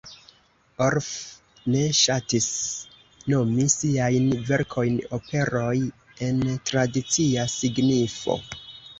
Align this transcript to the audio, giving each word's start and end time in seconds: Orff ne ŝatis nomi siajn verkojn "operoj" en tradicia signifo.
Orff 0.83 1.07
ne 1.73 1.81
ŝatis 1.97 2.47
nomi 3.33 3.65
siajn 3.73 4.25
verkojn 4.47 4.95
"operoj" 5.17 5.75
en 6.29 6.41
tradicia 6.71 7.45
signifo. 7.57 8.39